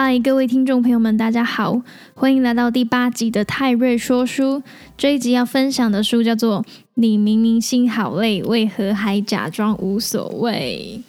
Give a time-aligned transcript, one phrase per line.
[0.00, 1.82] 嗨，各位听众朋友们，大家好，
[2.14, 4.62] 欢迎来到第八集的泰瑞说书。
[4.96, 6.62] 这一集要分享的书叫做
[6.94, 11.02] 《你明明心好累，为何还假装无所谓》。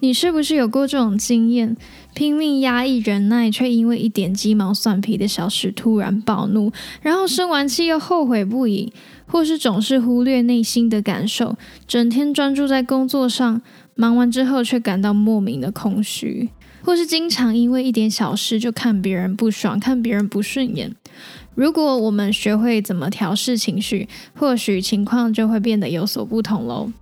[0.00, 1.74] 你是不是有过这种经验？
[2.14, 6.70] 拼命压抑忍耐，却因为一点鸡毛蒜皮的小事突然暴怒，
[7.00, 8.92] 然后生完气又后悔不已，
[9.26, 11.56] 或是总是忽略内心的感受，
[11.88, 13.62] 整天专注在工作上，
[13.94, 16.50] 忙完之后却感到莫名的空虚。
[16.86, 20.94] 或是经常因为一点小事就看别人不爽，看别人不顺眼。
[21.56, 26.92] 如果我们学会怎么调试情绪，或许情况就会变得有所不同喽。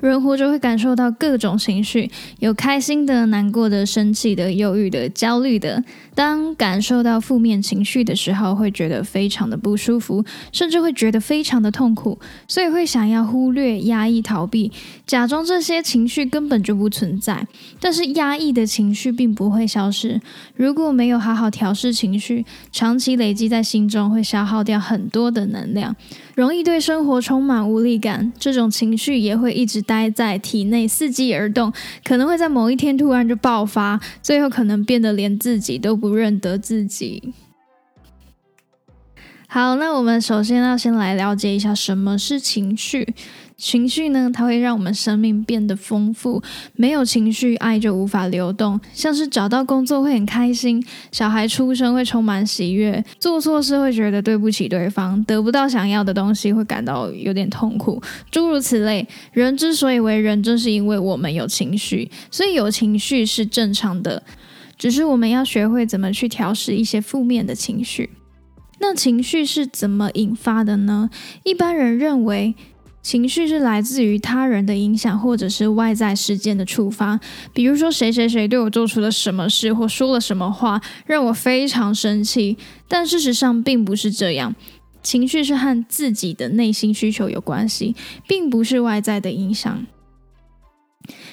[0.00, 2.08] 人活着会感受到各种情绪，
[2.38, 5.82] 有开心的、难过的、生气的、忧郁的、焦虑的。
[6.14, 14.70] 当感受到负面情绪的时候，会觉得非常的不舒服，甚至会觉得非常的痛苦，所以会想要忽略、压抑、逃避，
[15.06, 17.46] 假装这些情绪根本就不存在。
[17.80, 20.20] 但是压抑的情绪并不会消失，
[20.54, 25.94] 如果没有好好调试情绪，长期累积在心中，会消耗掉很多的能量。
[26.38, 31.72] 容易对生活充满无力感，这种情绪也会一直待在体内，伺机而动，
[32.04, 37.34] 可能会在某一天突然就爆发，最后可能变得连自己都不认得自己。
[39.48, 43.16] 好，那我们首先要先来了解一下什么是情绪。
[43.58, 46.40] 情绪呢，它会让我们生命变得丰富。
[46.76, 48.80] 没有情绪，爱就无法流动。
[48.94, 59.04] 像是找到工作会很开心，小孩出生会充满喜悦，做错事会觉得对不起对方，得不到想要的东西会感到有点痛苦，诸如此类。
[59.32, 64.22] 人之所以为人，正是因为我们有情绪，所以有情绪是正常的。
[64.76, 68.10] 只是我们要学会怎么去调试一些负面的情绪。
[68.78, 71.10] 那情绪是怎么引发的呢？
[71.42, 72.54] 一般人认为，
[73.08, 77.18] 情绪是来自于他人的影响，或者是外在事件的触发。
[77.54, 82.58] 比如说，谁谁谁对我做出了什么事，或说了什么话，让我非常生气。
[82.86, 84.54] 但事实上并不是这样，
[85.02, 87.96] 情绪是和自己的内心需求有关系，
[88.26, 89.86] 并不是外在的影响。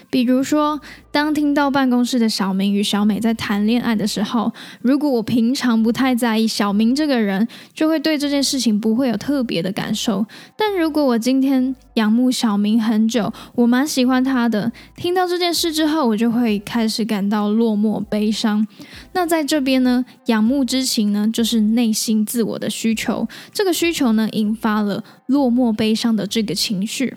[0.10, 0.80] 比如说，
[1.12, 10.26] 当听到办公室的小明与小美在谈恋爱的时候，如果我平常不太在意小明这个人，就会对这件事情不会有特别的感受。
[10.56, 18.66] 但如果我今天仰慕小明很久，我蛮喜欢他的，听到这件事之后，我就会开始感到落寞、悲伤。
[19.14, 27.16] 那在这边呢，仰慕之情呢，就是内心自我的需求，这个需求呢，引发了落寞、悲伤的这个情绪。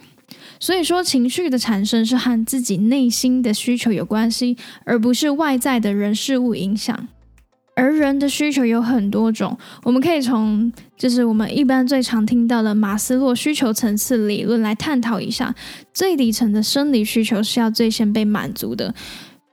[0.60, 7.08] 所以说，情绪的产生是和自己内心的需求有关系，而不是外在的人事物影响。
[7.74, 15.54] 而人的需求有很多种，我们可以从就是我们一般最常听到的马斯洛需求层次理论来探讨一下。
[15.94, 18.92] 最底层的生理需求是要最先被满足的，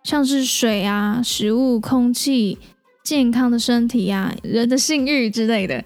[0.04, 2.58] 像是水啊、食物、空气、
[3.04, 5.86] 健康的身体啊、人的性欲之类的。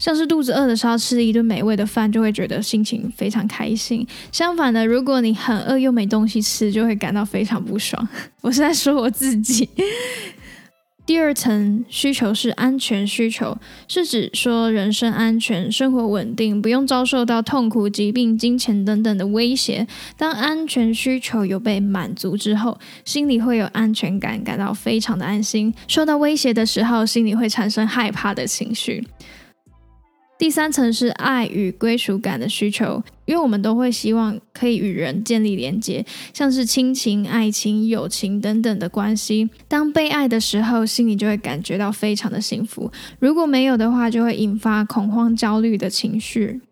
[0.00, 4.04] 像是肚子饿的时候吃一顿美味的饭，就会觉得心情非常开心。
[4.32, 8.08] 相反的，如果你很饿又没东西吃，就会感到非常不爽。
[8.40, 9.68] 我是在说我自己。
[11.06, 19.84] 第二层需求是安全需求，是指说人身安全、生活稳定，不用遭受到痛苦、疾病、金钱等等的威胁。
[20.16, 25.74] 当安全需求有被满足之后，心里会有安全感，感到非常的安心。
[25.88, 29.04] 受到威胁的时候，心里会产生害怕的情绪。
[30.40, 36.02] 第三层是爱与归属感的需求，因为我们都会希望可以与人建立连接，
[36.32, 39.50] 像是亲情、爱情、友情等等的关系。
[39.68, 46.62] 当被爱的时候，心里就会感觉到非常的幸福；如果没有的话，就会引发恐慌、焦虑的情绪。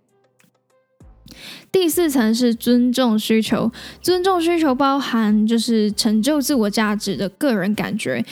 [1.70, 8.24] 第四层是尊重需求，尊重需求包含就是成就自我价值的个人感觉。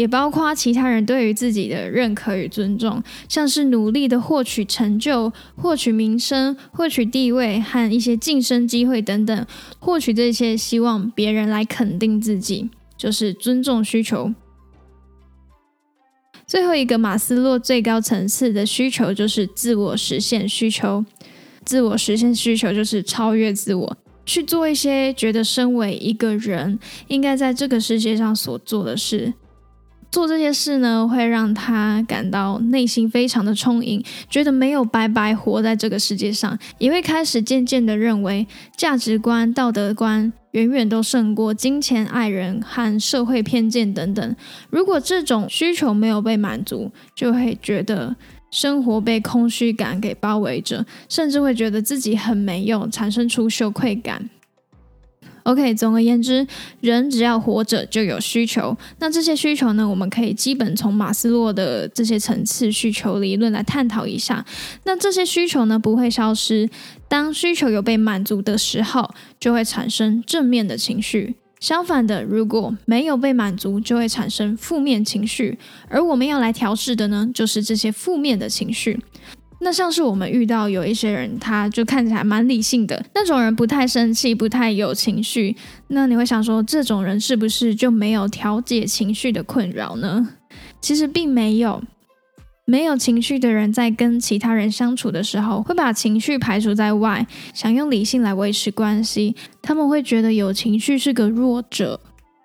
[0.00, 9.46] 也包括其他人对于自己的认可与尊重，像是努力的获取成就、获取名声、获取地位和一些晋升机会等等，
[9.78, 14.32] 获取这些希望别人来肯定自己，就是尊重需求。
[16.46, 21.04] 最后一个马斯洛最高层次的需求就是自我实现需求，
[21.66, 29.34] 自我实现需求就是超越自我，去做一些觉得身为一个人应该在这个世界上所做的事。
[30.10, 38.46] 做这些事呢，会让他感到内心非常的充盈，觉得没有白白活在这个世界上，也会开始渐渐的认为
[38.76, 44.36] 价值观、道德观远远都胜过金钱、爱人和社会偏见等等。
[44.68, 48.16] 如果这种需求没有被满足，就会觉得
[48.50, 54.28] 生活被空虚感给包围着，甚至会觉得自己很没用，产生出羞愧感。
[55.44, 56.46] OK，总而言之，
[56.80, 58.76] 人只要活着就有需求。
[58.98, 64.44] 那这些需求呢，我们可以基本从马斯洛的这些层次需求理论来探讨一下。
[64.84, 66.68] 那这些需求呢，不会消失。
[67.08, 71.34] 当需求有被满足的时候，就会产生正面的情绪。
[71.58, 75.58] 相反的，如果没有被满足，就会产生负面情绪。
[75.88, 78.98] 而我们要来调试的呢，就是这些负面的情绪。
[79.60, 85.54] 那像是我们遇到有一些人，他就看起来蛮理性的那种人，不太生气，不太有情绪。
[85.88, 90.30] 那你会想说，这种人是不是就没有调节情绪的困扰呢？
[90.80, 91.82] 其实并没有。
[92.66, 99.34] 没有情绪的人，在跟其他人相处的时候，会把情绪排除在外，想用理性来维持关系。
[99.60, 102.00] 他们会觉得有情绪是个弱者。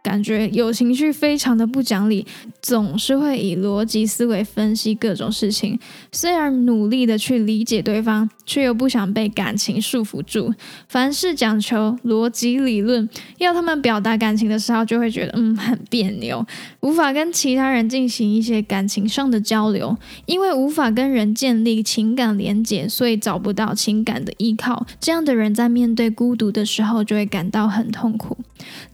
[0.06, 2.24] 感觉有情绪非常的不讲理，
[2.62, 5.80] 总是会以逻辑思维分析各种事情。
[6.12, 10.54] 虽然努力的去理解对方，却又不想被感情束缚住。
[10.88, 13.10] 凡事讲求逻辑理论，
[13.40, 16.46] 要他们表达感情的时候，就会觉得嗯很别扭，
[16.81, 19.98] 无法跟其他人进行一些感情上的交流。
[20.28, 24.86] 因为无法跟人建立情感连结，所以找不到情感的依靠。
[25.00, 28.38] 这样的人在面对孤独的时候，就会感到很痛苦。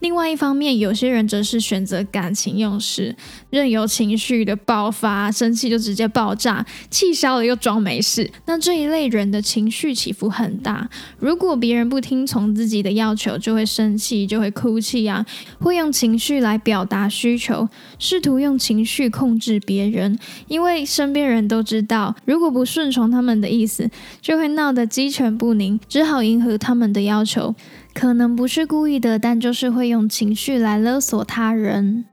[0.00, 3.14] 另外一方面，有些人则是选择感情用事，
[3.50, 8.30] 任由情绪的爆发，生气就直接爆炸，气消了又装没事。
[8.46, 10.88] 那这一类人的情绪起伏很大，
[11.18, 15.24] 如果别人不听从自己的要求，就会生气，就会哭泣啊，
[15.58, 20.18] 会用情绪来表达需求，试图用情绪控制别人。
[20.48, 23.90] 因为身边人都知道，如果不顺从他们的意思，
[24.20, 27.54] 就会闹得鸡犬不宁，只好迎合他们的要求。
[27.94, 32.04] 可能不是故意的，但就是会用情绪来勒索他人，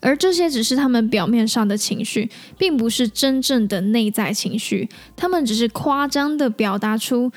[0.00, 4.88] 而这些只是他们表面上的情绪，并不是真正的内在情绪。
[5.16, 7.32] 他们只是夸张的表达出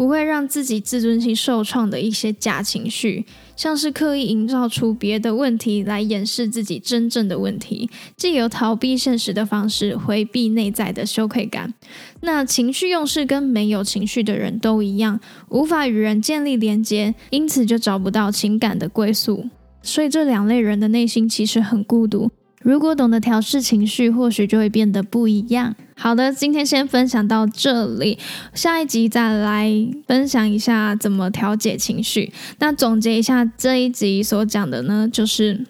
[0.00, 11.74] 不会让自己自尊心受创的一些假情绪，像是刻意营造出别的问题来掩饰自己真正的问题，借由逃避现实的方式回避内在的羞愧感。
[12.22, 15.20] 那情绪用事跟没有情绪的人都一样，
[15.50, 19.50] 无法与人建立连接，因此就找不到情感的归宿。
[19.82, 22.30] 所以这两类人的内心其实很孤独。
[22.62, 25.74] 如果懂得调试情绪，或许就会变得不一样。
[26.02, 28.18] 好的，今天先分享到这里，
[28.54, 29.70] 下一集再来
[30.06, 32.32] 分享一下怎么调节情绪。
[32.58, 35.66] 那总结一下这一集所讲的呢，就是。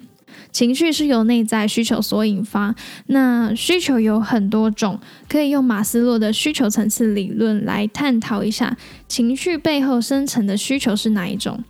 [0.52, 2.74] 情绪是由内在需求所引发，
[3.06, 4.98] 那需求有很多种，
[5.28, 11.62] 可以用马斯洛的需求层次理论来探讨一下情绪背后深层的需求是哪一种。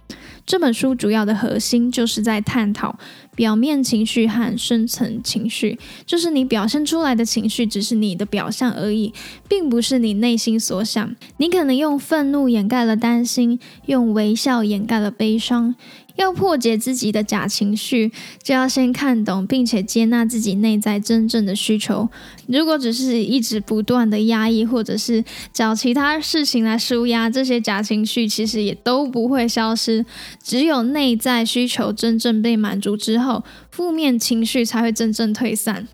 [0.47, 2.99] 这本书主要的核心就是在探讨
[3.37, 9.13] 表面情绪和深层情绪，就是你表现出来的情绪只是你的表象而已，
[9.49, 11.15] 并不是你内心所想。
[11.37, 15.75] 你可能用愤怒掩盖了担心，用微笑掩盖了悲伤。
[16.17, 18.13] 要破解自己的假情绪，
[18.43, 22.09] 就要先看懂并且接纳自己内在真正的需求。
[22.47, 30.05] 如果只是一直不断的压抑，或者是找其他事情来舒压，这些假情绪其实也都不会消失。
[30.43, 35.89] 只有内在需求真正被满足之后，负面情绪才会真正退散。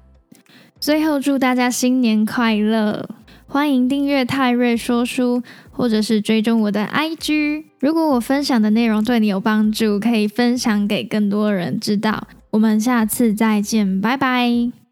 [0.78, 3.08] 最后，祝大家新年快乐！
[3.48, 7.64] 欢迎订阅泰瑞说书，或者是追踪我的 IG。
[7.80, 12.26] 如果我分享的内容对你有帮助，可以分享给更多人知道。
[12.50, 14.85] 我们下次再见，拜拜。